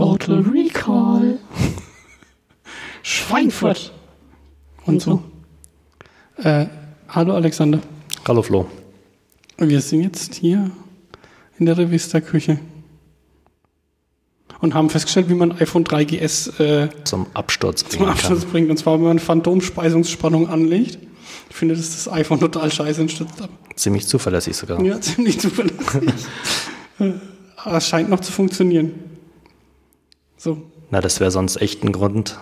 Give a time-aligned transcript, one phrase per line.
[0.00, 1.38] Total Recall.
[3.02, 3.92] Schweinfurt.
[4.86, 5.22] Und so.
[6.38, 6.64] Äh,
[7.10, 7.80] hallo Alexander.
[8.26, 8.66] Hallo Flo.
[9.58, 10.70] Wir sind jetzt hier
[11.58, 12.58] in der Revista-Küche
[14.62, 18.50] und haben festgestellt, wie man iPhone 3GS äh, zum Absturz bringen zum Absturz kann.
[18.52, 18.70] bringt.
[18.70, 20.98] Und zwar, wenn man Phantomspeisungsspannung anlegt.
[21.50, 23.50] Ich finde, dass das iPhone total scheiße entstützt hat.
[23.76, 24.82] Ziemlich zuverlässig sogar.
[24.82, 26.10] Ja, ziemlich zuverlässig.
[27.56, 29.09] Aber es scheint noch zu funktionieren.
[30.40, 30.56] So.
[30.90, 32.38] Na, das wäre sonst echt ein Grund,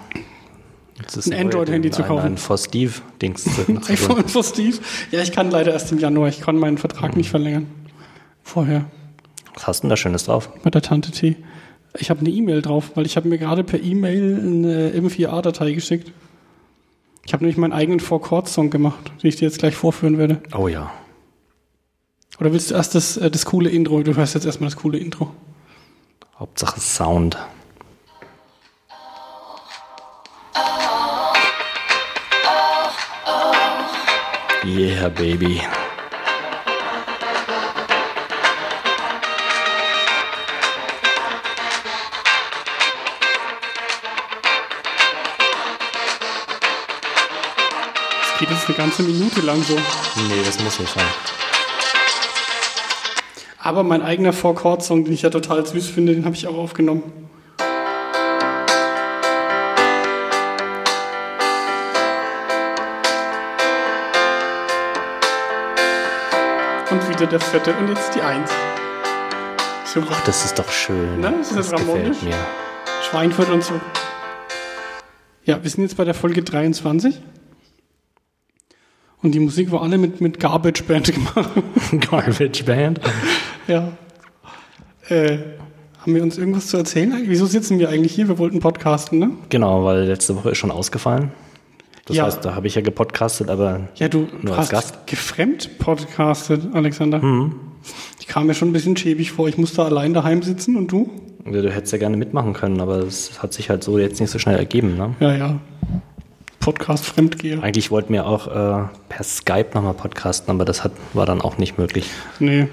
[1.27, 2.27] ein Android-Handy zu kaufen.
[2.27, 3.45] Ein for Steve-Dings.
[3.69, 4.79] ein iPhone for Steve?
[5.11, 6.29] Ja, ich kann leider erst im Januar.
[6.29, 7.19] Ich kann meinen Vertrag mhm.
[7.19, 7.67] nicht verlängern.
[8.45, 8.85] Vorher.
[9.55, 10.49] Was hast du denn da Schönes drauf?
[10.63, 11.35] Bei der Tante T.
[11.99, 16.13] Ich habe eine E-Mail drauf, weil ich habe mir gerade per E-Mail eine M4A-Datei geschickt.
[17.27, 20.41] Ich habe nämlich meinen eigenen Four-Chord-Song gemacht, den ich dir jetzt gleich vorführen werde.
[20.57, 20.93] Oh ja.
[22.39, 24.05] Oder willst du erst das, äh, das coole Intro?
[24.05, 25.33] Du hörst jetzt erstmal das coole Intro.
[26.39, 27.37] Hauptsache Sound.
[34.69, 35.63] Yeah, baby.
[48.21, 49.75] Das geht jetzt eine ganze Minute lang so.
[49.75, 51.03] Nee, das muss nicht sein.
[53.59, 57.18] Aber mein eigener Four-Chord-Song, den ich ja total süß finde, den habe ich auch aufgenommen.
[67.19, 68.51] Wieder der Vierte und jetzt die Eins.
[69.93, 70.07] Super.
[70.13, 71.21] Ach, das ist doch schön.
[71.21, 71.35] Ne?
[71.39, 72.35] Das, das gefällt mir.
[73.11, 73.81] Schweinfurt und so.
[75.45, 77.21] Ja, wir sind jetzt bei der Folge 23.
[79.21, 81.51] Und die Musik war alle mit, mit Garbage Band gemacht.
[82.09, 83.01] Garbage Band?
[83.67, 83.89] ja.
[85.09, 85.39] Äh,
[86.01, 87.25] haben wir uns irgendwas zu erzählen?
[87.27, 88.29] Wieso sitzen wir eigentlich hier?
[88.29, 89.31] Wir wollten podcasten, ne?
[89.49, 91.33] Genau, weil letzte Woche ist schon ausgefallen.
[92.09, 92.25] Das ja.
[92.25, 95.07] heißt, da habe ich ja gepodcastet, aber ja, du nur hast als Gast.
[95.07, 97.19] gefremd podcastet, Alexander.
[97.19, 97.55] Mhm.
[98.19, 99.47] Ich kam mir schon ein bisschen schäbig vor.
[99.47, 101.11] Ich musste allein daheim sitzen und du?
[101.45, 104.31] Ja, du hättest ja gerne mitmachen können, aber es hat sich halt so jetzt nicht
[104.31, 105.15] so schnell ergeben, ne?
[105.21, 105.61] Ja, ja.
[106.61, 107.63] Podcast fremdgehe.
[107.63, 111.59] Eigentlich wollten wir auch äh, per Skype nochmal podcasten, aber das hat, war dann auch
[111.59, 112.11] nicht möglich.
[112.41, 112.69] Nee.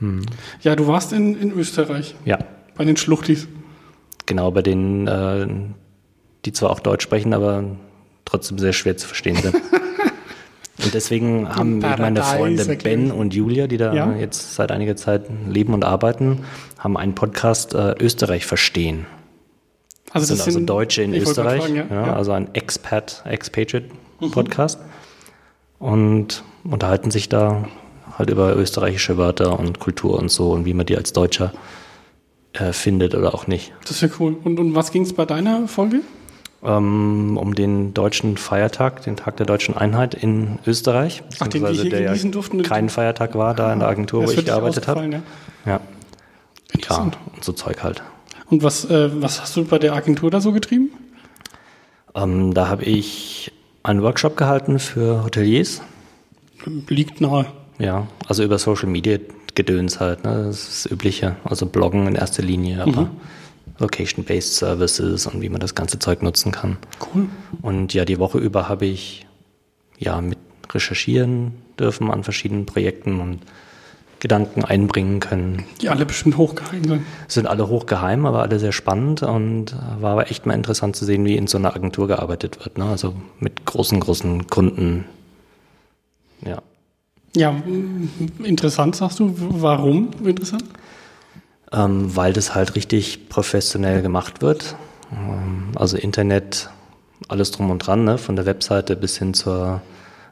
[0.00, 0.26] Hm.
[0.62, 2.16] Ja, du warst in, in Österreich.
[2.24, 2.38] Ja.
[2.76, 3.46] Bei den Schluchtis.
[4.26, 5.46] Genau, bei denen, äh,
[6.44, 7.64] die zwar auch Deutsch sprechen, aber
[8.30, 9.54] trotzdem sehr schwer zu verstehen sind.
[10.84, 14.14] und deswegen haben meine Freunde Ben und Julia, die da ja?
[14.16, 16.44] jetzt seit einiger Zeit leben und arbeiten,
[16.78, 19.06] haben einen Podcast äh, Österreich verstehen.
[20.12, 21.86] Also das, das sind also Deutsche in Österreich, fragen, ja.
[21.90, 23.86] Ja, also ein Expat, Expatriate
[24.20, 24.30] mhm.
[24.30, 24.80] Podcast
[25.78, 27.68] und unterhalten sich da
[28.18, 31.52] halt über österreichische Wörter und Kultur und so und wie man die als Deutscher
[32.52, 33.72] äh, findet oder auch nicht.
[33.82, 34.36] Das ist ja cool.
[34.42, 36.00] Und um was ging es bei deiner Folge?
[36.62, 41.22] Ähm, um den deutschen Feiertag, den Tag der deutschen Einheit in Österreich.
[41.38, 42.62] Ach, den wir hier der genießen durften?
[42.62, 45.08] Kein Feiertag war da in der Agentur, wo ich gearbeitet habe.
[45.08, 45.20] Ja.
[45.64, 45.80] ja.
[46.88, 48.02] Ja, und so Zeug halt.
[48.50, 50.90] Und was, äh, was hast du bei der Agentur da so getrieben?
[52.14, 55.82] Ähm, da habe ich einen Workshop gehalten für Hoteliers.
[56.88, 57.46] Liegt nahe.
[57.78, 59.18] Ja, also über Social Media
[59.54, 60.44] Gedöns halt, ne?
[60.46, 61.36] das ist das Übliche.
[61.44, 63.10] Also Bloggen in erster Linie, aber mhm.
[63.80, 66.76] Location-Based Services und wie man das ganze Zeug nutzen kann.
[67.12, 67.28] Cool.
[67.62, 69.26] Und ja, die Woche über habe ich
[69.98, 70.38] ja mit
[70.70, 73.40] recherchieren dürfen an verschiedenen Projekten und
[74.20, 75.64] Gedanken einbringen können.
[75.80, 77.02] Die alle bestimmt hochgeheim sind.
[77.26, 81.24] Sind alle hochgeheim, aber alle sehr spannend und war aber echt mal interessant zu sehen,
[81.24, 82.76] wie in so einer Agentur gearbeitet wird.
[82.76, 82.84] Ne?
[82.84, 85.06] Also mit großen, großen Kunden.
[86.44, 86.62] Ja.
[87.34, 87.54] Ja,
[88.42, 89.34] interessant sagst du.
[89.36, 90.64] Warum interessant?
[91.72, 94.74] Ähm, weil das halt richtig professionell gemacht wird.
[95.12, 96.68] Ähm, also Internet,
[97.28, 98.18] alles drum und dran, ne?
[98.18, 99.80] von der Webseite bis hin zur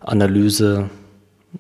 [0.01, 0.91] Analyse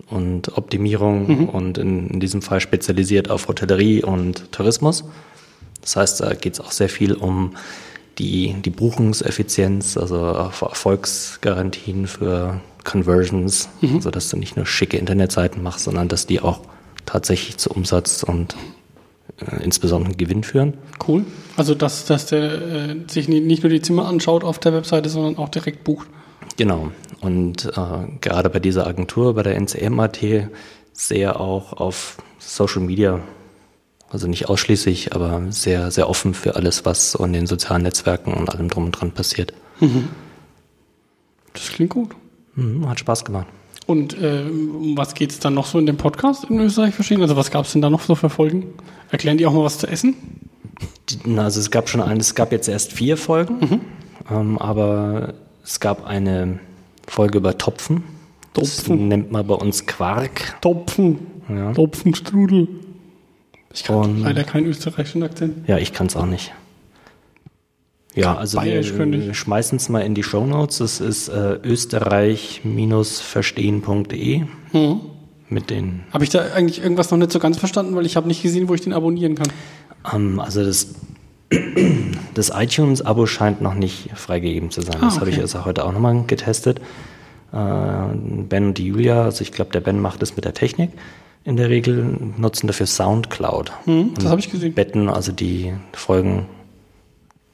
[0.08, 1.48] und Optimierung mhm.
[1.48, 5.04] und in, in, diesem Fall spezialisiert auf Hotellerie und Tourismus.
[5.80, 7.54] Das heißt, da geht es auch sehr viel um
[8.18, 14.00] die, die Buchungseffizienz, also Erfolgsgarantien für Conversions, mhm.
[14.00, 16.60] sodass du nicht nur schicke Internetseiten machst, sondern dass die auch
[17.06, 18.56] tatsächlich zu Umsatz und
[19.40, 20.74] äh, insbesondere Gewinn führen.
[21.06, 21.24] Cool.
[21.56, 25.38] Also dass, dass der äh, sich nicht nur die Zimmer anschaut auf der Webseite, sondern
[25.38, 26.08] auch direkt bucht.
[26.56, 26.90] Genau.
[27.20, 30.18] Und äh, gerade bei dieser Agentur, bei der NCM.at,
[30.92, 33.20] sehr auch auf Social Media,
[34.10, 38.50] also nicht ausschließlich, aber sehr, sehr offen für alles, was in den sozialen Netzwerken und
[38.50, 39.52] allem drum und dran passiert.
[39.80, 40.08] Mhm.
[41.52, 42.10] Das klingt gut.
[42.54, 43.46] Mhm, hat Spaß gemacht.
[43.88, 47.22] Und äh, um was geht es dann noch so in dem Podcast in Österreich verstehen?
[47.22, 48.66] Also was gab es denn da noch so für Folgen?
[49.10, 50.14] Erklären die auch mal was zu essen?
[51.38, 53.80] Also es gab schon ein, es gab jetzt erst vier Folgen, Mhm.
[54.30, 55.32] ähm, aber
[55.64, 56.58] es gab eine
[57.06, 58.04] Folge über Topfen.
[58.52, 59.08] Das Topfen.
[59.08, 60.60] nennt man bei uns Quark.
[60.60, 61.18] Topfen.
[61.48, 61.72] Ja.
[61.72, 62.68] Topfenstrudel.
[63.72, 65.66] Ich kann Und- leider keinen österreichischen Akzent.
[65.66, 66.52] Ja, ich kann es auch nicht.
[68.18, 69.38] Ja, also Bayerisch wir ich.
[69.38, 70.80] schmeißen es mal in die Shownotes.
[70.80, 74.42] Es ist äh, österreich-verstehen.de
[74.72, 75.00] Mhm.
[75.48, 78.28] mit den, Habe ich da eigentlich irgendwas noch nicht so ganz verstanden, weil ich habe
[78.28, 79.48] nicht gesehen, wo ich den abonnieren kann.
[80.14, 80.88] ähm, also das,
[82.34, 84.96] das iTunes-Abo scheint noch nicht freigegeben zu sein.
[85.00, 86.80] Ah, das habe ich also heute auch nochmal getestet.
[87.52, 90.90] Äh, ben und die Julia, also ich glaube, der Ben macht das mit der Technik
[91.44, 92.04] in der Regel,
[92.36, 93.72] nutzen dafür Soundcloud.
[93.86, 94.74] Mhm, das habe ich gesehen.
[94.74, 96.44] betten also die Folgen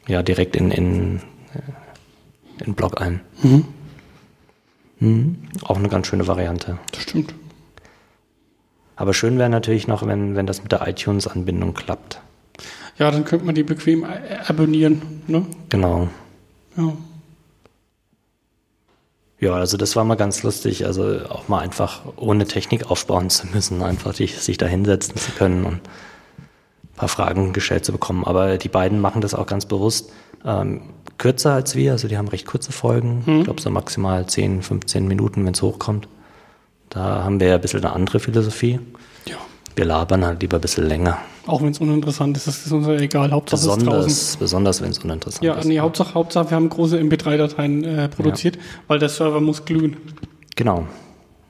[0.07, 1.17] ja direkt in, in,
[1.55, 1.59] äh,
[2.59, 3.21] in den Blog ein.
[3.43, 3.65] Mhm.
[5.65, 6.79] Auch eine ganz schöne Variante.
[6.93, 7.35] Das stimmt.
[8.97, 12.21] Aber schön wäre natürlich noch, wenn, wenn das mit der iTunes-Anbindung klappt.
[12.99, 15.23] Ja, dann könnte man die bequem äh, abonnieren.
[15.27, 15.45] Ne?
[15.69, 16.09] Genau.
[16.77, 16.93] Ja.
[19.41, 23.47] Ja, also das war mal ganz lustig, also auch mal einfach ohne Technik aufbauen zu
[23.49, 25.81] müssen, einfach die, sich da hinsetzen zu können und
[26.95, 28.25] paar Fragen gestellt zu bekommen.
[28.25, 30.13] Aber die beiden machen das auch ganz bewusst
[30.45, 30.83] ähm,
[31.19, 35.07] kürzer als wir, also die haben recht kurze Folgen, ich glaube so maximal 10, 15
[35.07, 36.09] Minuten, wenn es hochkommt.
[36.91, 38.79] Da haben wir ja ein bisschen eine andere Philosophie.
[39.27, 39.37] ja.
[39.77, 41.19] Wir labern halt lieber ein bisschen länger.
[41.47, 43.33] Auch wenn es uninteressant ist, das ist uns ja egal.
[43.33, 43.87] Hauptsache es ist draußen.
[43.87, 45.65] Besonders, besonders wenn es uninteressant Ja, ist.
[45.67, 49.97] nee, Hauptsache, Hauptsache, wir haben große MP3-Dateien äh, produziert, weil der Server muss glühen.
[50.57, 50.87] Genau.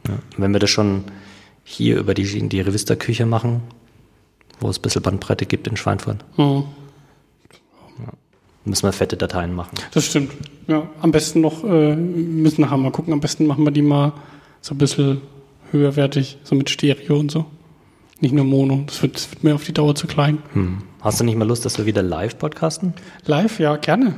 [0.08, 0.14] Ja.
[0.38, 1.04] Wenn wir das schon
[1.64, 3.62] hier über die, die Revista-Küche machen,
[4.60, 6.64] wo es ein bisschen Bandbreite gibt in Schweinfurt, Mhm.
[8.64, 9.74] müssen wir fette Dateien machen.
[9.92, 10.32] Das stimmt.
[10.68, 14.12] Ja, am besten noch, äh, müssen nachher mal gucken, am besten machen wir die mal
[14.62, 15.20] so ein bisschen
[15.70, 17.44] höherwertig, so mit Stereo und so.
[18.20, 20.38] Nicht nur Mono, das wird, das wird mir auf die Dauer zu klein.
[20.54, 20.78] Hm.
[21.02, 22.94] Hast du nicht mal Lust, dass wir wieder live podcasten?
[23.26, 24.14] Live, ja, gerne.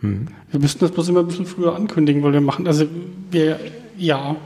[0.00, 2.84] Wir müssten das bloß immer ein bisschen früher ankündigen, weil wir machen, also
[3.30, 3.58] wir,
[3.96, 4.36] ja,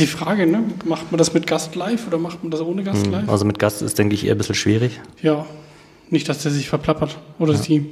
[0.00, 0.62] ist die Frage, ne?
[0.84, 3.28] Macht man das mit Gast live oder macht man das ohne Gast live?
[3.28, 5.00] Also mit Gast ist, denke ich, eher ein bisschen schwierig.
[5.22, 5.46] Ja,
[6.10, 7.90] nicht, dass der sich verplappert oder sie.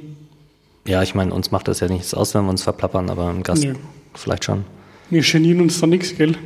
[0.87, 3.41] Ja, ich meine, uns macht das ja nichts aus, wenn wir uns verplappern, aber ein
[3.41, 3.73] Gast Nö.
[4.13, 4.65] vielleicht schon.
[5.09, 6.37] Wir genieren uns doch nichts, gell?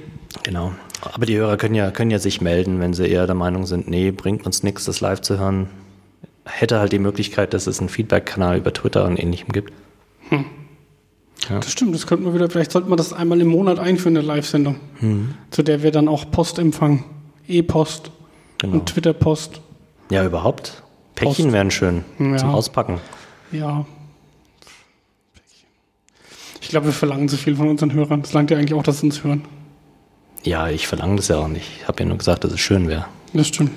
[0.43, 0.71] Genau.
[1.01, 3.89] Aber die Hörer können ja, können ja sich melden, wenn sie eher der Meinung sind,
[3.89, 5.67] nee, bringt uns nichts, das live zu hören.
[6.45, 9.73] Hätte halt die Möglichkeit, dass es einen Feedback-Kanal über Twitter und ähnlichem gibt.
[11.47, 14.25] Das stimmt, das könnten wir wieder, vielleicht sollten wir das einmal im Monat einführen, eine
[14.25, 14.75] Live-Sendung,
[15.51, 17.03] zu der wir dann auch Post empfangen.
[17.47, 18.11] E-Post
[18.59, 18.73] Genau.
[18.73, 19.61] und Twitter-Post.
[20.11, 20.83] Ja, überhaupt.
[21.15, 21.53] Päckchen Post.
[21.53, 22.37] wären schön Ja.
[22.37, 22.99] zum Auspacken.
[23.51, 23.85] Ja.
[26.61, 28.21] Ich glaube, wir verlangen zu viel von unseren Hörern.
[28.21, 29.43] Das langt ja eigentlich auch, dass sie uns hören.
[30.43, 31.67] Ja, ich verlange das ja auch nicht.
[31.81, 33.05] Ich habe ja nur gesagt, dass es schön wäre.
[33.33, 33.71] Das stimmt.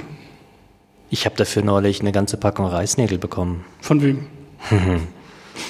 [1.10, 3.64] Ich habe dafür neulich eine ganze Packung Reisnägel bekommen.
[3.80, 4.26] Von wem?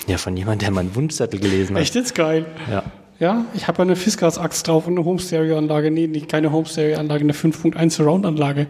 [0.06, 1.82] Ja, von jemandem, der meinen Wunschzettel gelesen hat.
[1.82, 2.46] Echt jetzt geil.
[2.70, 2.84] Ja.
[3.18, 5.92] Ja, ich habe eine Fiskars-Axt drauf und eine Home-Stereo-Anlage.
[5.92, 8.66] Nee, nicht keine Home-Stereo-Anlage, eine 5.1 Surround-Anlage.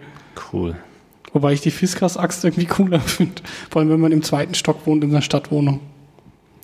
[0.52, 0.76] Cool.
[1.32, 3.40] Wobei ich die Fiskars-Axt irgendwie cooler finde.
[3.70, 5.80] Vor allem, wenn man im zweiten Stock wohnt in einer Stadtwohnung.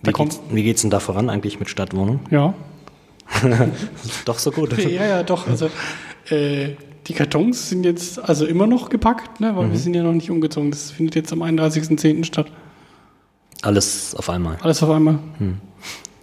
[0.03, 2.21] Da Wie geht's, wie geht's denn da voran eigentlich mit Stadtwohnung?
[2.31, 2.55] ja.
[4.25, 4.77] Doch so gut.
[4.79, 5.47] Ja, ja, doch.
[5.47, 5.69] Also,
[6.31, 6.71] äh,
[7.07, 10.31] die Kartons sind jetzt also immer noch gepackt, ne, weil wir sind ja noch nicht
[10.31, 10.71] umgezogen.
[10.71, 12.25] Das findet jetzt am 31.10.
[12.25, 12.51] statt.
[13.69, 14.57] Alles auf einmal.
[14.63, 15.19] Alles auf einmal.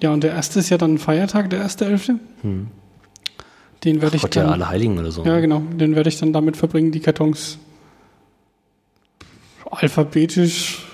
[0.01, 2.17] Ja, und der erste ist ja dann Feiertag, der 1.11.
[3.83, 5.23] Den werde ich Gott, ja, dann, alle Heiligen oder so.
[5.23, 7.59] ja, genau, den werde ich dann damit verbringen, die Kartons
[9.69, 10.87] alphabetisch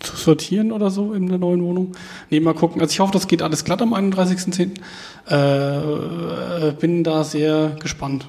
[0.00, 1.92] zu sortieren oder so in der neuen Wohnung.
[2.30, 2.80] Nee, mal gucken.
[2.80, 4.78] Also ich hoffe, das geht alles glatt am 31.10.
[5.28, 8.26] Äh, bin da sehr gespannt.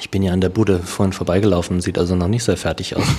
[0.00, 3.06] Ich bin ja an der Bude vorhin vorbeigelaufen, sieht also noch nicht sehr fertig aus.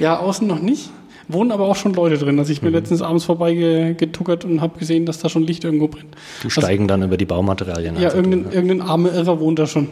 [0.00, 0.88] Ja, außen noch nicht.
[1.28, 2.38] Wohnen aber auch schon Leute drin.
[2.38, 6.14] Also ich bin letztens abends vorbeigetuckert und habe gesehen, dass da schon Licht irgendwo brennt.
[6.44, 9.88] Die steigen dann über die Baumaterialien Ja, einfach irgendein, irgendein armer Irrer wohnt da schon.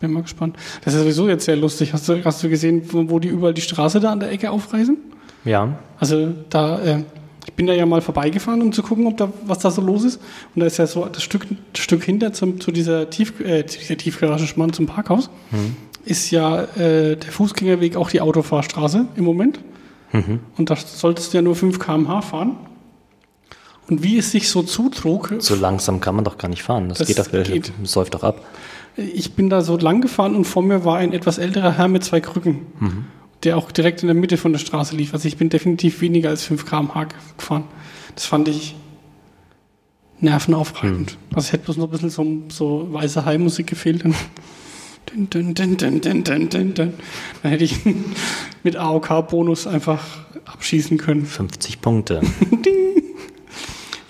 [0.00, 0.56] Bin mal gespannt.
[0.84, 1.92] Das ist sowieso jetzt sehr lustig.
[1.92, 4.50] Hast du, hast du gesehen, wo, wo die überall die Straße da an der Ecke
[4.50, 4.96] aufreißen?
[5.44, 7.02] Ja, Also da, äh,
[7.46, 10.04] ich bin da ja mal vorbeigefahren, um zu gucken, ob da, was da so los
[10.04, 10.20] ist.
[10.54, 13.64] Und da ist ja so das Stück, das Stück hinter zum, zu dieser, Tief, äh,
[13.64, 15.30] dieser Tiefgarage Schmarrn zum Parkhaus,
[16.04, 19.60] ist ja äh, der Fußgängerweg auch die Autofahrstraße im Moment.
[20.12, 22.56] Und da solltest du ja nur 5 km/h fahren.
[23.88, 26.88] Und wie es sich so zutrug, so langsam kann man doch gar nicht fahren.
[26.88, 27.72] Das, Das geht doch, geht.
[27.84, 28.44] säuft doch ab.
[28.96, 32.04] Ich bin da so lang gefahren und vor mir war ein etwas älterer Herr mit
[32.04, 32.66] zwei Krücken,
[33.44, 35.14] der auch direkt in der Mitte von der Straße lief.
[35.14, 37.06] Also ich bin definitiv weniger als 5 km/h
[37.38, 37.64] gefahren.
[38.14, 38.74] Das fand ich
[40.20, 41.16] nervenaufreibend.
[41.30, 44.04] Also es hätte bloß noch ein bisschen so, so weiße Hai-Musik gefehlt.
[45.10, 46.94] Dann Dun, dun, dun, dun, dun, dun, dun, dun.
[47.42, 47.76] Dann hätte ich
[48.62, 50.04] mit AOK-Bonus einfach
[50.44, 51.26] abschießen können.
[51.26, 52.20] 50 Punkte.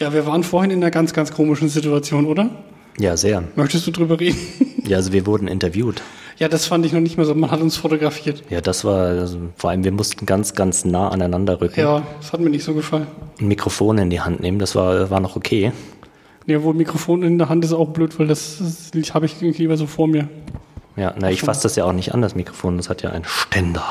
[0.01, 2.51] Ja, wir waren vorhin in einer ganz, ganz komischen Situation, oder?
[3.01, 3.43] Ja, sehr.
[3.57, 4.39] Möchtest du drüber reden?
[4.87, 6.01] Ja, also wir wurden interviewt.
[6.39, 7.35] Ja, das fand ich noch nicht mehr so.
[7.35, 8.43] Man hat uns fotografiert.
[8.49, 11.79] Ja, das war, also vor allem wir mussten ganz, ganz nah aneinander rücken.
[11.79, 13.07] Ja, das hat mir nicht so gefallen.
[13.39, 15.73] Ein Mikrofon in die Hand nehmen, das war, war noch okay.
[16.47, 19.77] Ja, wohl Mikrofon in der Hand ist auch blöd, weil das, das habe ich lieber
[19.77, 20.29] so vor mir.
[20.99, 23.25] Ja, na, ich fasse das ja auch nicht an, das Mikrofon, das hat ja einen
[23.25, 23.85] Ständer.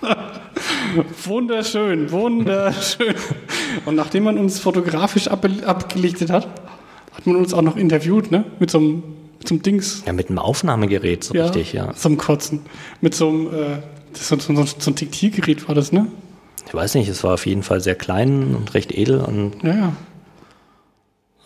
[1.24, 3.14] Wunderschön, wunderschön.
[3.84, 6.46] Und nachdem man uns fotografisch ab, abgelichtet hat,
[7.12, 8.44] hat man uns auch noch interviewt, ne?
[8.58, 9.02] Mit so einem,
[9.38, 10.02] mit so einem Dings.
[10.06, 11.92] Ja, mit einem Aufnahmegerät, so richtig, ja.
[11.94, 12.60] So einem Kotzen.
[13.00, 13.78] Mit so einem, äh,
[14.12, 16.06] ist so, so, so ein Diktiergerät war das, ne?
[16.66, 19.74] Ich weiß nicht, es war auf jeden Fall sehr klein und recht edel und Ja,
[19.74, 19.92] ja.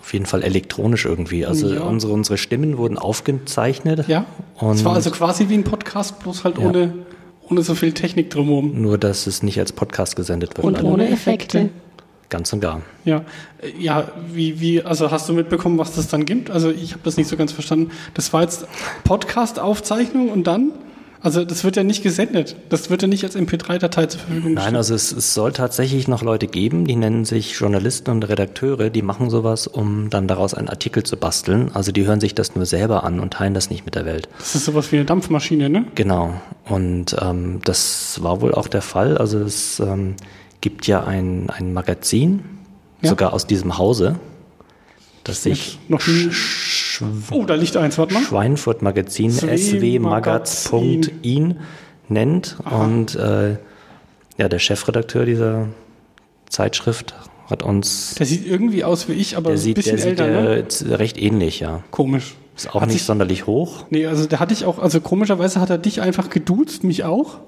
[0.03, 1.47] Auf jeden Fall elektronisch irgendwie.
[1.47, 1.83] Also Ja.
[1.83, 4.07] unsere, unsere Stimmen wurden aufgezeichnet.
[4.09, 4.27] Ja.
[4.59, 6.67] Und es war also quasi wie ein Podcast, bloß halt Ja.
[6.67, 6.93] ohne,
[7.49, 8.81] ohne so viel Technik drumherum.
[8.83, 10.67] nur, dass es nicht als Podcast gesendet wird.
[10.67, 10.87] Und leider.
[10.89, 11.71] ohne Effekte.
[12.31, 12.81] Ganz und gar.
[13.05, 13.25] Ja,
[13.79, 16.51] ja, wie, wie, also hast du mitbekommen, was das dann gibt?
[16.51, 17.91] Also ich habe das nicht so ganz verstanden.
[18.15, 18.67] Das war jetzt
[19.05, 20.73] Podcast-Aufzeichnung und dann?
[21.25, 22.57] Also das wird ja nicht gesendet.
[22.69, 26.23] Das wird ja nicht als MP3-Datei zur Verfügung Nein, also es, es soll tatsächlich noch
[26.23, 30.69] Leute geben, die nennen sich Journalisten und Redakteure, die machen sowas, um dann daraus einen
[30.69, 31.71] Artikel zu basteln.
[31.75, 34.29] Also die hören sich das nur selber an und teilen das nicht mit der Welt.
[34.39, 35.85] Das ist sowas wie eine Dampfmaschine, ne?
[35.95, 36.35] Genau.
[36.65, 39.17] Und ähm, das war wohl auch der Fall.
[39.17, 40.17] Also es ähm,
[40.61, 42.43] gibt ja ein, ein Magazin,
[43.01, 43.11] Ja.
[43.11, 44.17] sogar aus diesem Hause,
[45.23, 46.31] das sich noch nie-
[47.31, 48.23] Oh, da liegt eins, warte mal.
[48.23, 51.57] Schweinfurt Magazin Sw swmagaz.in
[52.09, 52.57] nennt.
[52.71, 53.57] Und äh,
[54.39, 55.69] ja, der Chefredakteur dieser
[56.49, 57.15] Zeitschrift
[57.49, 60.21] hat uns, Der sieht irgendwie aus wie ich, aber der ein sieht, bisschen der sieht
[60.21, 60.99] älter, äh, ne?
[60.99, 61.83] recht ähnlich, ja.
[61.91, 62.35] Komisch.
[62.57, 63.87] Ist auch Hat nicht sich- sonderlich hoch.
[63.91, 67.39] Nee, also der hatte ich auch, also komischerweise hat er dich einfach geduzt, mich auch.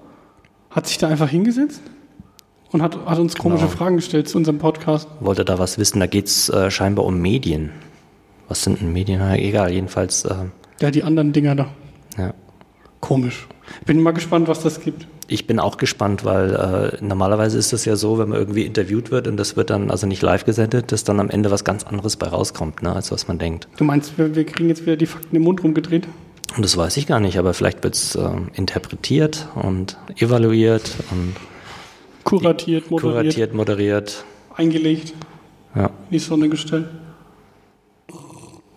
[0.71, 1.81] Hat sich da einfach hingesetzt
[2.73, 3.77] und hat, hat uns komische Genau.
[3.77, 5.09] Fragen gestellt zu unserem Podcast.
[5.21, 6.01] Wollte da was wissen.
[6.01, 7.71] Da geht's äh, scheinbar um Medien.
[8.49, 9.21] Was sind denn Medien?
[9.33, 10.35] Egal, jedenfalls, äh,
[10.81, 11.69] Ja, die anderen Dinger da.
[12.19, 12.35] ja.
[13.01, 13.47] Komisch.
[13.85, 15.07] Bin mal gespannt, was das gibt.
[15.29, 16.55] Ich bin auch gespannt, weil
[17.01, 19.91] äh, normalerweise ist es ja so, wenn man irgendwie interviewt wird und das wird dann
[19.91, 23.11] also nicht live gesendet, dass dann am Ende was ganz anderes bei rauskommt, ne, als
[23.13, 23.69] was man denkt.
[23.77, 26.09] Du meinst, wir, wir kriegen jetzt wieder die Fakten im Mund rumgedreht?
[26.57, 31.35] Und das weiß ich gar nicht, aber vielleicht wird's ähm, interpretiert und evaluiert und
[32.25, 34.25] Kuratiert, moderiert, kuratiert, moderiert.
[34.57, 35.13] eingelegt,
[35.75, 35.87] Ja.
[35.87, 36.87] in die Sonne gestellt.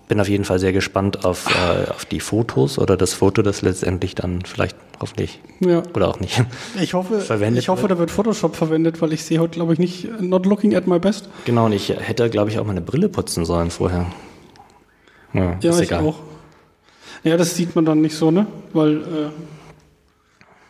[0.07, 3.61] Bin auf jeden Fall sehr gespannt auf, äh, auf die Fotos oder das Foto, das
[3.61, 5.83] letztendlich dann vielleicht hoffentlich Ja.
[5.93, 6.41] oder auch nicht.
[6.81, 9.79] Ich hoffe, Verwendet ich hoffe, da wird Photoshop verwendet, weil ich sehe heute, glaube ich,
[9.79, 11.27] nicht not looking at my best.
[11.45, 14.05] Genau, und ich hätte, glaube ich, auch meine Brille putzen sollen vorher.
[15.33, 16.05] Ja, Ja, ist ich egal.
[16.05, 16.19] auch.
[17.23, 18.47] Ja, das sieht man dann nicht so, ne?
[18.71, 19.29] Weil, äh,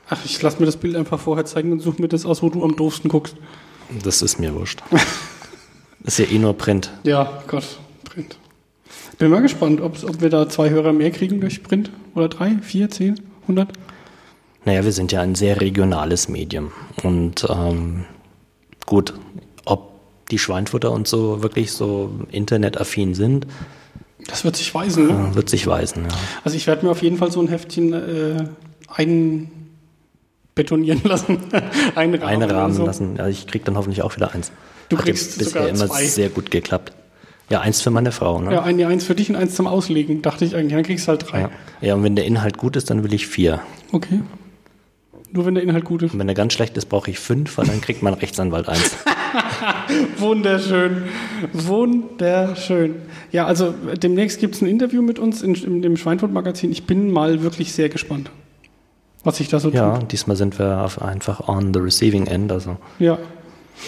[0.09, 2.49] ach, ich lasse mir das Bild einfach vorher zeigen und suche mir das aus, wo
[2.49, 3.35] du am doofsten guckst.
[4.03, 4.81] Das ist mir wurscht.
[6.03, 6.91] ist ja eh nur Print.
[7.03, 7.77] Ja, Gott.
[9.17, 11.91] Bin mal gespannt, ob wir da zwei Hörer mehr kriegen durch Print.
[12.15, 13.69] Oder drei, vier, zehn, hundert.
[14.65, 16.71] Naja, wir sind ja ein sehr regionales Medium.
[17.03, 18.05] Und ähm,
[18.85, 19.13] gut,
[19.65, 19.91] ob
[20.29, 23.47] die Schweinfutter und so wirklich so internetaffin sind,
[24.27, 25.29] Das wird sich weisen, ne?
[25.31, 26.03] äh, wird sich weisen.
[26.03, 26.15] Ja.
[26.43, 28.45] Also ich werde mir auf jeden Fall so ein Heftchen äh,
[30.53, 31.39] einbetonieren lassen.
[31.95, 32.23] Einrahmen.
[32.43, 32.85] Einrahmen so.
[32.85, 33.15] lassen.
[33.15, 34.51] Ja, ich krieg dann hoffentlich auch wieder eins.
[34.89, 36.05] Du Hat kriegst ja bisher sogar immer zwei.
[36.05, 36.91] sehr gut geklappt.
[37.49, 38.41] Ja, eins für meine Frau.
[38.41, 38.51] Ne?
[38.53, 40.21] Ja, ein, eins für dich und eins zum Auslegen.
[40.21, 41.41] Dachte ich eigentlich, dann kriegst du halt drei.
[41.41, 41.49] Ja.
[41.81, 43.61] ja, und wenn der Inhalt gut ist, dann will ich vier.
[43.93, 44.21] Okay.
[45.31, 46.13] Nur wenn der Inhalt gut ist.
[46.13, 48.95] Und wenn er ganz schlecht ist, brauche ich fünf, weil dann kriegt mein Rechtsanwalt eins.
[50.17, 51.03] Wunderschön.
[51.53, 52.95] Wunderschön.
[53.31, 56.71] Ja, also demnächst gibt es ein Interview mit uns in, in dem Schweinfurt-Magazin.
[56.71, 58.29] Ich bin mal wirklich sehr gespannt,
[59.23, 60.11] was sich da so Ja, tut.
[60.11, 62.51] diesmal sind wir auf einfach on the receiving end.
[62.51, 63.17] Also, Ja.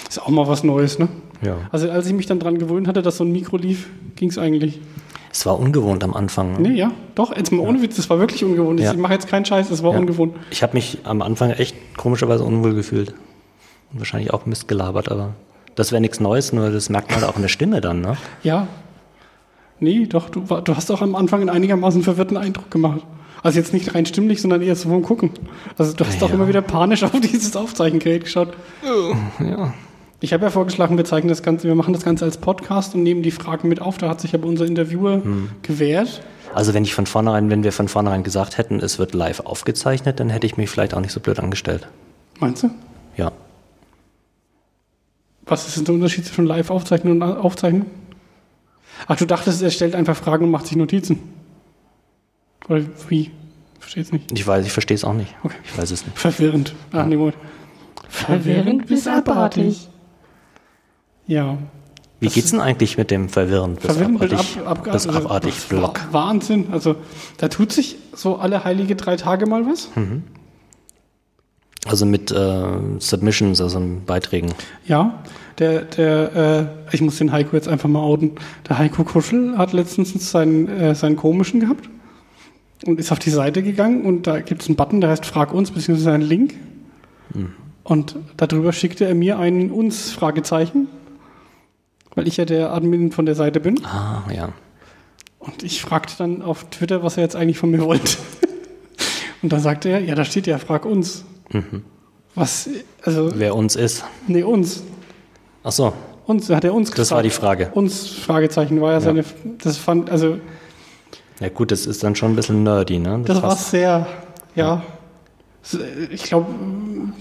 [0.07, 1.07] Ist auch mal was Neues, ne?
[1.41, 1.58] Ja.
[1.72, 4.38] Also als ich mich dann dran gewöhnt hatte, dass so ein Mikro lief, ging es
[4.38, 4.79] eigentlich.
[5.31, 6.53] Es war ungewohnt am Anfang.
[6.53, 6.69] ne?
[6.69, 8.79] Nee, ja, doch, jetzt mal ohne Witz, das war wirklich ungewohnt.
[8.79, 8.91] Ja.
[8.91, 10.36] Ich mache jetzt keinen Scheiß, das war ungewohnt.
[10.50, 13.13] Ich habe mich am Anfang echt komischerweise unwohl gefühlt.
[13.91, 15.36] Und wahrscheinlich auch Mist gelabert, aber
[15.75, 18.17] das wäre nichts Neues, nur das merkt man auch in der Stimme dann, ne?
[18.43, 18.67] Ja.
[19.79, 23.01] Nee, doch, du, du hast auch am Anfang einen einigermaßen verwirrten Eindruck gemacht.
[23.41, 25.29] Also jetzt nicht rein stimmlich, sondern eher so vom Gucken.
[25.77, 26.27] Also du hast Ja.
[26.27, 28.50] auch immer wieder panisch auf dieses Aufzeichengerät geschaut.
[29.39, 29.74] Ja.
[30.21, 33.03] Ich habe ja vorgeschlagen, wir zeigen das Ganze, wir machen das Ganze als Podcast und
[33.03, 33.97] nehmen die Fragen mit auf.
[33.97, 35.49] Da hat sich aber unser Interviewer Hm.
[35.61, 36.21] gewehrt.
[36.53, 40.19] Also wenn ich von vornherein, wenn wir von vornherein gesagt hätten, es wird live aufgezeichnet,
[40.19, 41.88] dann hätte ich mich vielleicht auch nicht so blöd angestellt.
[42.39, 42.69] Meinst du?
[43.15, 43.31] Ja.
[45.45, 47.85] Was ist denn der Unterschied zwischen Live-Aufzeichnen und Aufzeichnen?
[49.07, 51.19] Ach, du dachtest, er stellt einfach Fragen und macht sich Notizen.
[52.67, 53.31] Oder wie?
[53.79, 54.31] Verstehe es nicht.
[54.31, 55.33] Ich weiß, ich verstehe es auch nicht.
[55.43, 55.55] Okay.
[55.63, 56.17] Ich weiß es nicht.
[56.19, 56.75] Verwirrend.
[56.91, 57.38] Ach, nee, Moment.
[58.09, 59.88] Verwirrend bis abartig.
[61.29, 61.59] Ja.
[62.19, 65.53] Wie geht's denn eigentlich mit dem verwirrend bis Verwirrend abartig, ab, ab, bis also, abartig
[65.69, 66.01] Block?
[66.12, 66.67] Wahnsinn.
[66.71, 66.95] Also
[67.38, 69.89] da tut sich so alle heilige drei Tage mal was.
[69.93, 70.24] Hm.
[71.86, 72.65] Also mit äh,
[72.98, 74.53] Submissions, also Beiträgen.
[74.86, 75.24] Ja,
[75.59, 78.31] der, der, äh, ich muss den Heiko jetzt einfach mal outen.
[78.67, 81.89] Der Heiko Kuschel hat letztens seinen, äh, seinen komischen gehabt
[82.86, 85.53] und ist auf die Seite gegangen und da gibt es einen Button, der heißt Frag
[85.53, 86.55] uns, beziehungsweise einen Link.
[87.83, 90.88] Und darüber schickte er mir ein uns Fragezeichen,
[92.19, 93.83] weil ich ja der Admin von der Seite bin.
[93.85, 94.49] Ah, ja.
[95.39, 98.17] Und ich fragte dann auf Twitter, was er jetzt eigentlich von mir wollte.
[99.41, 101.23] Und dann sagte er, ja, da steht ja, frag uns.
[102.35, 102.69] Was,
[103.03, 104.03] also, Wer uns ist.
[104.27, 104.83] nee, uns.
[105.63, 105.93] Ach so,
[106.25, 107.71] Uns, hat er uns das war die Frage.
[107.73, 109.23] Uns, Fragezeichen, war ja, seine,
[109.63, 110.38] das fand, also,
[111.39, 113.21] Ja gut, das ist dann schon ein bisschen nerdy, ne?
[113.25, 113.71] das war passt.
[113.71, 114.07] sehr,
[114.55, 114.83] ja.
[116.11, 116.47] Ich glaube,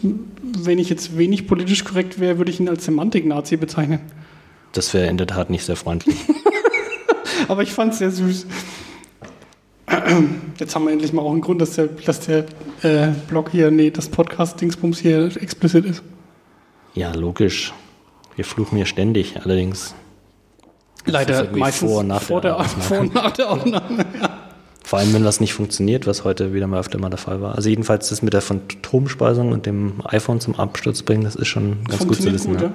[0.03, 4.01] wenn ich jetzt wenig politisch korrekt wäre, würde ich ihn als Semantik-Nazi bezeichnen.
[4.73, 6.17] Das wäre in der Tat nicht sehr freundlich.
[7.49, 8.47] Aber ich fand es sehr süß.
[10.59, 12.45] Jetzt haben wir endlich mal auch einen Grund, dass der, dass der
[12.83, 16.03] äh, Blog hier, nee, das Podcast-Dingsbums hier explizit ist.
[16.95, 17.73] ja, logisch.
[18.37, 19.95] Wir fluchen hier ständig, allerdings.
[21.07, 22.83] Leider meistens vor und nach vor, der der, Aufnahme.
[22.85, 24.07] vor und nach der Aufnahme.
[24.85, 27.55] Vor allem, wenn das nicht funktioniert, was heute wieder mal öfter mal der Fall war.
[27.55, 31.85] Also jedenfalls das mit der Phantomspeisung und dem iPhone zum Absturz bringen, das ist schon
[31.85, 32.53] ganz gut zu wissen.
[32.53, 32.67] gut, ne?
[32.67, 32.73] ja.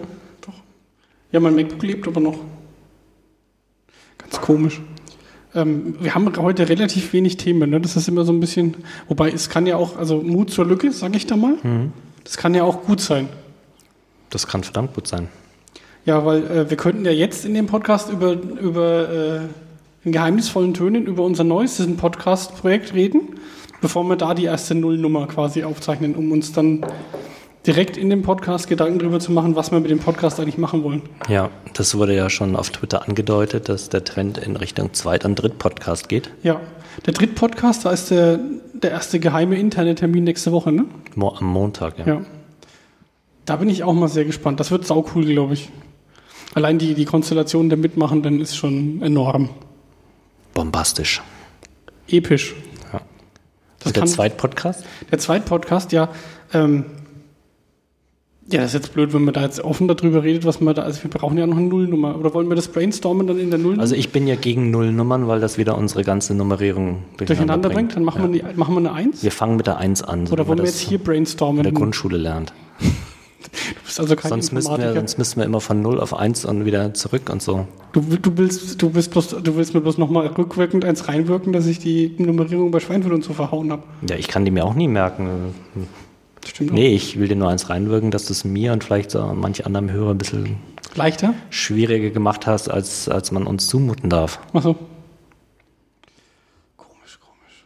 [1.33, 2.37] Ja, mein MacBook lebt aber noch.
[4.19, 4.79] Ganz komisch.
[5.55, 7.81] Ähm, wir haben heute relativ wenig Themen, ne?
[7.81, 8.75] Das ist immer so ein bisschen,
[9.07, 11.55] wobei es kann ja auch, also Mut zur Lücke, sage ich da mal.
[11.63, 11.91] Mhm.
[12.23, 13.29] Das kann ja auch gut sein.
[14.29, 15.27] Das kann verdammt gut sein.
[16.05, 19.39] Ja, weil äh, wir könnten ja jetzt in dem Podcast über, über äh,
[20.03, 23.39] in geheimnisvollen Tönen über unser neuestes Podcast-Projekt reden,
[23.81, 26.85] bevor wir da die erste Nullnummer quasi aufzeichnen, um uns dann
[27.65, 30.83] direkt in dem Podcast Gedanken darüber zu machen, was wir mit dem Podcast eigentlich machen
[30.83, 31.01] wollen.
[31.29, 35.35] Ja, das wurde ja schon auf Twitter angedeutet, dass der Trend in Richtung Zweit- und
[35.35, 36.29] Dritt-Podcast geht.
[36.43, 36.59] Ja,
[37.05, 38.39] der Dritt-Podcast, da ist der,
[38.73, 40.85] der erste geheime interne Termin nächste Woche, ne?
[41.15, 42.05] Mo am Montag, ja.
[42.05, 42.21] Ja.
[43.45, 44.59] Da bin ich auch mal sehr gespannt.
[44.59, 45.69] Das wird saucool, glaube ich.
[46.53, 49.49] Allein die, die Konstellation der Mitmachenden ist schon enorm.
[50.53, 51.21] Bombastisch.
[52.07, 52.55] Episch.
[52.91, 53.01] Ja.
[53.79, 54.85] Das Und der Zweit-Podcast?
[55.11, 56.09] Der zweite Podcast, ja.
[56.53, 56.85] Ähm,
[58.51, 60.81] ja, das ist jetzt blöd, wenn man da jetzt offen darüber redet, was man da.
[60.81, 62.17] Also, wir brauchen ja noch eine Nullnummer.
[62.19, 65.27] Oder wollen wir das brainstormen dann in der Nullnummer Also ich bin ja gegen Nullnummern,
[65.27, 67.95] weil das wieder unsere ganze Nummerierung durcheinander bringt?
[67.95, 68.33] Dann machen, ja.
[68.33, 69.23] wir, eine, machen wir eine Eins?
[69.23, 71.63] Wir fangen mit der 1 an, so Oder wollen wir jetzt hier in brainstormen?
[71.63, 72.53] der Du Grundschule lernt.
[73.93, 76.65] bist also kein Sonst müssten, wir, sonst müssten wir immer von 0 auf 1 und
[76.65, 77.67] wieder zurück und so.
[77.91, 81.65] Du, du, willst, du, willst bloß, du willst mir bloß nochmal rückwirkend eins reinwirken, dass
[81.67, 83.83] ich die Nummerierung bei Schweinfurt und so verhauen habe.
[84.07, 85.53] Ja, ich kann die mir auch nie merken.
[86.45, 86.73] Stimmt.
[86.73, 89.65] Nee, ich will dir nur eins reinwirken, dass du es mir und vielleicht so manch
[89.65, 90.57] anderem Hörer ein bisschen
[90.95, 91.33] Leichter?
[91.49, 94.39] schwieriger gemacht hast, als, als man uns zumuten darf.
[94.53, 94.75] Achso.
[96.77, 97.65] Komisch, komisch.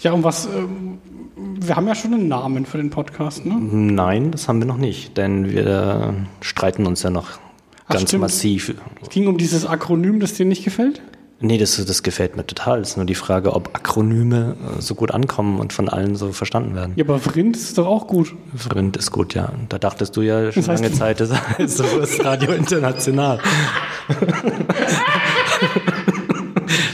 [0.00, 0.98] Ja, und was, ähm,
[1.36, 3.54] wir haben ja schon einen Namen für den Podcast, ne?
[3.60, 7.38] Nein, das haben wir noch nicht, denn wir streiten uns ja noch
[7.86, 8.22] Ach, ganz stimmt.
[8.22, 8.74] massiv.
[9.02, 11.02] Es ging um dieses Akronym, das dir nicht gefällt?
[11.42, 12.80] Nee, das, das gefällt mir total.
[12.80, 16.32] Es ist nur die Frage, ob Akronyme äh, so gut ankommen und von allen so
[16.32, 16.92] verstanden werden.
[16.96, 18.34] Ja, aber Vrind ist doch auch gut.
[18.54, 19.50] Vrind ist gut, ja.
[19.70, 23.38] Da dachtest du ja schon Das heißt- lange Zeit, das heißt so ist Radio International.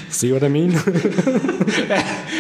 [0.09, 0.73] See what I mean?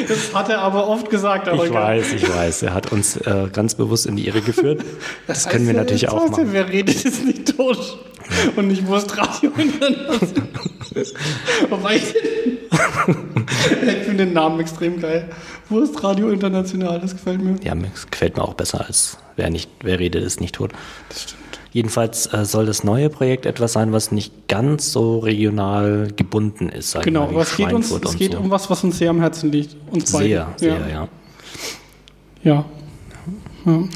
[0.09, 1.49] Das hat er aber oft gesagt.
[1.49, 2.63] Aber Ich weiß, ich weiß.
[2.63, 4.83] Er hat uns äh, ganz bewusst in die Irre geführt.
[5.27, 6.49] Das können wir natürlich das auch machen.
[6.53, 7.99] Wer redet, ist nicht tot.
[8.57, 10.49] Und nicht Wurstradio international.
[11.71, 12.15] Wobei ich,
[14.05, 15.29] finde den Namen extrem geil.
[15.69, 17.57] Wurstradio international, das gefällt mir.
[17.63, 20.73] Ja, mir gefällt mir auch besser als wer nicht, wer redet, ist nicht tot.
[21.09, 21.41] Das stimmt.
[21.73, 26.99] Jedenfalls äh, soll das neue Projekt etwas sein, was nicht ganz so regional gebunden ist.
[27.03, 28.39] Genau, aber es geht, uns, es und geht so.
[28.39, 29.77] um was, was uns sehr am Herzen liegt.
[29.91, 30.89] Uns sehr, sehr, ja.
[30.89, 31.09] ja.
[32.45, 32.65] ja.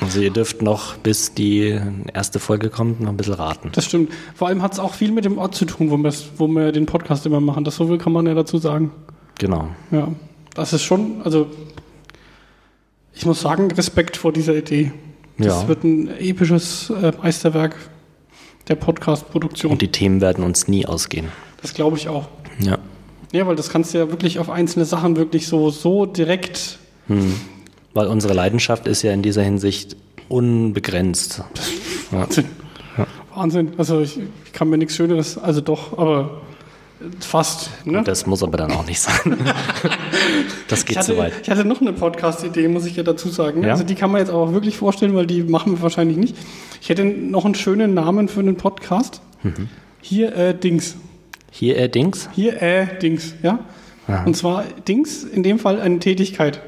[0.00, 1.78] Also ihr dürft noch, bis die
[2.12, 3.70] erste Folge kommt, noch ein bisschen raten.
[3.72, 4.10] Das stimmt.
[4.34, 5.98] Vor allem hat es auch viel mit dem Ort zu tun, wo,
[6.38, 7.62] wo wir den Podcast immer machen.
[7.64, 8.90] Das so viel kann man ja dazu sagen.
[9.38, 9.68] Genau.
[9.92, 10.08] Ja,
[10.54, 11.46] das ist schon, also
[13.14, 14.92] ich muss sagen, Respekt vor dieser Idee.
[15.38, 15.68] Das Ja.
[15.68, 17.76] wird ein episches äh, Meisterwerk
[18.68, 19.72] der Podcast-Produktion.
[19.72, 21.28] Und die Themen werden uns nie ausgehen.
[21.62, 22.28] Das glaube ich auch.
[22.58, 22.78] Ja.
[23.32, 26.78] Ja, weil das kannst du ja wirklich auf einzelne Sachen wirklich so, so direkt.
[27.92, 29.96] Weil unsere Leidenschaft ist ja in dieser Hinsicht
[30.28, 31.42] unbegrenzt.
[32.12, 32.22] Ja.
[32.22, 32.46] Wahnsinn.
[33.32, 33.72] Wahnsinn.
[33.76, 36.40] Also ich, ich kann mir nichts Schöneres, also doch, aber
[37.20, 37.70] Fast.
[37.86, 38.02] Ne?
[38.04, 39.14] Das muss aber dann auch nicht sein.
[40.68, 41.32] das geht hatte, zu weit.
[41.42, 43.62] Ich hatte noch eine Podcast-Idee, muss ich ja dazu sagen.
[43.62, 43.70] Ja?
[43.70, 46.36] Also die kann man jetzt auch wirklich vorstellen, weil die machen wir wahrscheinlich nicht.
[46.82, 49.22] Ich hätte noch einen schönen Namen für einen Podcast.
[49.42, 49.68] Mhm.
[50.02, 50.96] Hier äh, Dings.
[51.50, 52.28] Hier äh, Dings.
[52.32, 53.60] Hier äh Dings, ja.
[54.06, 54.24] Aha.
[54.24, 56.60] Und zwar Dings, in dem Fall eine Tätigkeit.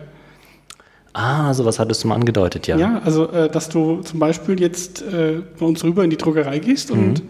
[1.14, 2.76] Ah, sowas hattest du mal angedeutet, ja.
[2.78, 6.58] Ja, also äh, dass du zum Beispiel jetzt äh, bei uns rüber in die Druckerei
[6.58, 7.22] gehst und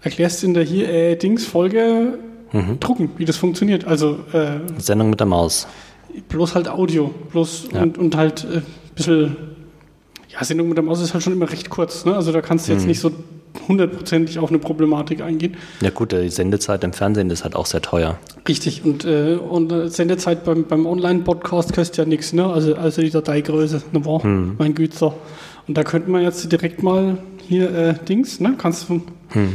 [0.00, 2.18] erklärst in der hier äh, Dings Folge
[2.80, 3.84] drucken, wie das funktioniert.
[3.84, 5.66] Also äh, Sendung mit der Maus.
[6.28, 7.82] bloß halt Audio, bloß Ja.
[7.82, 8.62] und, und halt ein äh,
[8.94, 9.36] bisschen.
[10.28, 12.04] Ja, Sendung mit der Maus ist halt schon immer recht kurz.
[12.04, 12.14] Ne?
[12.14, 13.10] Also da kannst du jetzt nicht so
[13.68, 15.56] hundertprozentig auf eine Problematik eingehen.
[15.82, 18.18] Ja gut, die Sendezeit im Fernsehen ist halt auch sehr teuer.
[18.48, 18.84] Richtig.
[18.84, 22.32] Und, äh, und äh, Sendezeit beim, beim Online-Podcast kostet ja nichts.
[22.32, 22.46] Ne?
[22.46, 24.04] Also, also die Dateigröße, ne?
[24.04, 25.14] Wow, mein Güter.
[25.68, 28.54] Und da könnte man jetzt direkt mal hier äh, Dings, ne?
[28.58, 29.02] Kannst du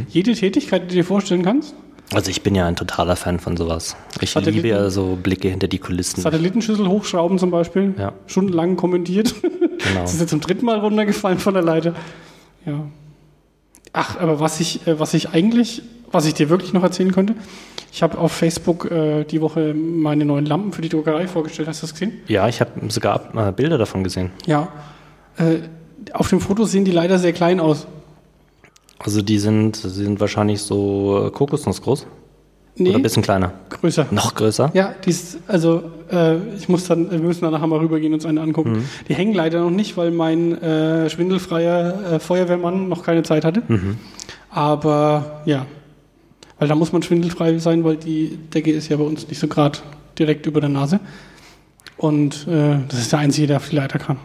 [0.09, 1.75] jede Tätigkeit, die du dir vorstellen kannst,
[2.13, 3.97] Also ich bin ja ein totaler Fan von sowas.
[4.21, 6.21] Ich Satelliten- liebe ja so Blicke hinter die Kulissen.
[6.21, 8.13] Satellitenschüssel hochschrauben zum Beispiel, Ja.
[8.27, 9.33] stundenlang kommentiert.
[9.41, 9.51] Genau.
[10.01, 11.93] Das ist jetzt zum dritten Mal runtergefallen von der Leiter.
[12.65, 12.85] Ja.
[13.97, 15.81] Ach, aber was ich, äh, was ich eigentlich,
[16.11, 17.35] was ich dir wirklich noch erzählen könnte,
[17.93, 21.69] ich habe auf Facebook äh, die Woche meine neuen Lampen für die Druckerei vorgestellt.
[21.69, 22.11] Hast du das gesehen?
[22.27, 24.31] Ja, ich habe sogar äh, Bilder davon gesehen.
[24.45, 24.67] Ja.
[25.37, 25.59] Äh,
[26.11, 27.87] auf dem Foto sehen die leider sehr klein aus.
[28.99, 32.05] Also die sind, die sind wahrscheinlich so äh, Kokosnuss groß
[32.77, 33.53] Nee, oder ein bisschen kleiner.
[33.69, 34.07] größer.
[34.11, 34.71] Noch größer?
[34.73, 38.15] Ja, die ist, also äh, ich muss dann, wir müssen dann nachher mal rübergehen und
[38.19, 38.83] uns eine angucken.
[39.07, 43.63] Die hängen leider noch nicht, weil mein äh, schwindelfreier äh, Feuerwehrmann noch keine Zeit hatte.
[44.49, 45.65] Aber ja,
[46.59, 49.47] weil da muss man schwindelfrei sein, weil die Decke ist ja bei uns nicht so
[49.47, 49.79] gerade
[50.17, 50.99] direkt über der Nase.
[51.97, 54.17] Und äh, das ist der Einzige, der auf die Leiter kann.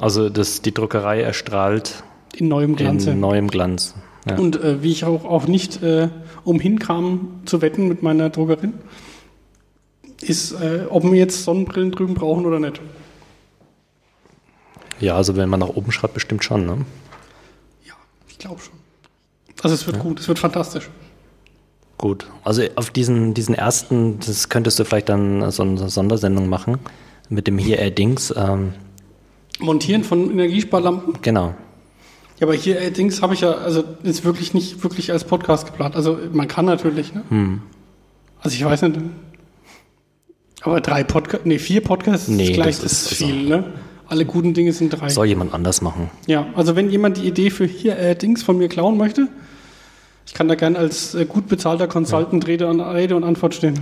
[0.00, 2.02] Also das, die Druckerei erstrahlt
[2.36, 3.10] In neuem Glanze.
[3.10, 3.94] in neuem Glanz.
[4.28, 4.38] Ja.
[4.38, 6.08] Und äh, wie ich auch, auch nicht äh,
[6.44, 8.74] umhin kam zu wetten mit meiner Druckerin,
[10.20, 12.80] ist, äh, ob wir jetzt Sonnenbrillen drüben brauchen oder nicht.
[15.00, 16.64] ja, also wenn man nach oben schreibt, bestimmt schon.
[16.66, 16.84] Ne?
[17.84, 17.94] Ja,
[18.28, 18.74] ich glaube schon.
[19.62, 20.90] Also es wird gut, es wird fantastisch.
[21.98, 22.26] Gut.
[22.42, 26.78] Also auf diesen, diesen ersten, das könntest du vielleicht dann so eine Sondersendung machen
[27.28, 28.32] mit dem hier Dings.
[28.36, 28.74] Ähm,
[29.60, 31.14] Montieren von Energiesparlampen.
[31.22, 31.54] genau.
[32.42, 35.94] Ja, aber hier allerdings habe ich ja, also jetzt wirklich nicht wirklich als Podcast geplant.
[35.94, 37.22] Also man kann natürlich, ne?
[37.28, 37.60] Hm.
[38.40, 38.98] Also ich weiß nicht.
[40.62, 43.72] Aber drei Podcasts, nee, vier Podcasts Nee, ist gleich, das das ist- ist viel, ne?
[44.08, 45.08] Alle guten Dinge sind drei.
[45.08, 46.10] Soll jemand anders machen.
[46.26, 49.28] Ja, also wenn jemand die Idee für hier äh, Dings von mir klauen möchte,
[50.26, 53.78] ich kann da gern als äh, gut bezahlter Consultant Rede, und, Rede und Antwort stehen.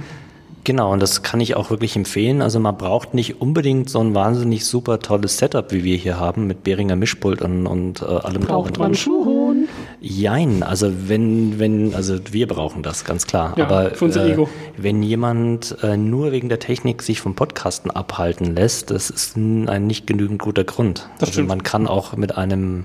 [0.65, 2.43] Genau, und das kann ich auch wirklich empfehlen.
[2.43, 6.47] Also man braucht nicht unbedingt so ein wahnsinnig super tolles Setup, wie wir hier haben,
[6.47, 8.95] mit Behringer Mischpult und, und äh, allem Braucht man.
[8.95, 9.69] Schuhhuhn?
[10.01, 13.55] Jein, also wenn, wenn, also wir brauchen das, ganz klar.
[13.57, 14.49] Ja, Aber für unser äh, Ego.
[14.77, 19.87] wenn jemand äh, nur wegen der Technik sich vom Podcasten abhalten lässt, das ist ein
[19.87, 21.09] nicht genügend guter Grund.
[21.19, 21.49] Das also stimmt.
[21.49, 22.85] man kann auch mit einem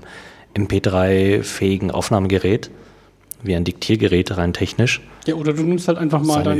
[0.56, 2.70] MP3-fähigen Aufnahmegerät,
[3.46, 6.58] wie ein Diktiergerät rein technisch, Ja, oder du nimmst halt einfach mal dein.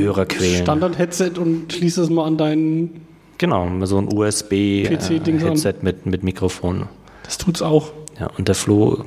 [0.61, 3.05] Standard-Headset und schließt es mal an deinen.
[3.37, 4.11] genau, so ein.
[4.11, 6.87] USB-Headset mit, mit Mikrofon.
[7.23, 7.91] Das tut's auch.
[8.19, 9.03] Ja, und der Flo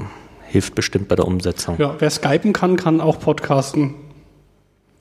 [0.46, 1.76] hilft bestimmt bei der Umsetzung.
[1.78, 3.94] Ja, wer skypen kann, kann auch podcasten,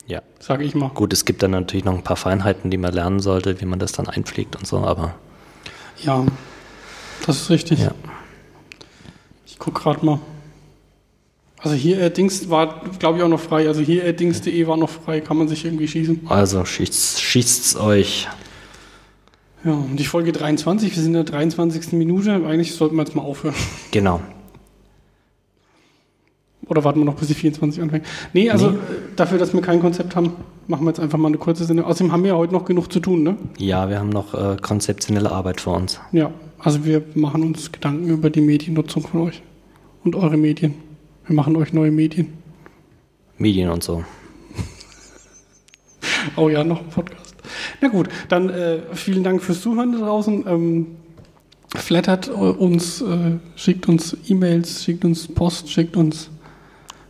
[0.06, 0.22] ja.
[0.38, 0.88] sage ich mal.
[0.90, 3.78] Gut, es gibt dann natürlich noch ein paar Feinheiten, die man lernen sollte, wie man
[3.78, 5.14] das dann einpflegt und so, aber
[6.02, 6.24] Ja,
[7.26, 7.80] das ist richtig.
[7.80, 7.92] Ja.
[9.46, 10.20] Ich guck gerade mal.
[11.62, 13.68] Also hier äh, Dings war, glaube ich, auch noch frei.
[13.68, 16.22] Also hier äh, Dings.de war noch frei, kann man sich irgendwie schießen.
[16.28, 18.28] also schießt, schießt's euch.
[19.64, 21.92] Ja, und die Folge 23, wir sind in der 23.
[21.92, 22.32] Minute.
[22.46, 23.54] Eigentlich sollten wir jetzt mal aufhören.
[23.90, 24.20] Genau.
[26.66, 28.06] Oder warten wir noch, bis die 24 anfängt?
[28.32, 28.74] Nee, also äh,
[29.16, 30.32] dafür, dass wir kein Konzept haben,
[30.68, 31.84] machen wir jetzt einfach mal eine kurze Sendung.
[31.84, 33.36] Außerdem haben wir ja heute noch genug zu tun, ne?
[33.58, 36.00] Ja, wir haben noch äh, konzeptionelle Arbeit vor uns.
[36.12, 39.42] Ja, also wir machen uns Gedanken über die Mediennutzung von euch
[40.04, 40.74] und eure Medien.
[41.26, 42.32] Wir machen euch neue Medien.
[43.38, 44.04] Medien und so.
[46.36, 47.34] Oh ja, noch ein Podcast.
[47.80, 50.44] Na gut, dann äh, vielen Dank fürs Zuhören da draußen.
[50.46, 50.86] Ähm,
[51.74, 56.30] flattert äh, uns, äh, schickt uns E-Mails, schickt uns Post, schickt uns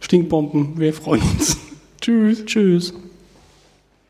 [0.01, 0.79] Stinkbomben.
[0.79, 1.57] Wir freuen uns.
[2.01, 2.45] Tschüss.
[2.45, 2.95] Tschüss.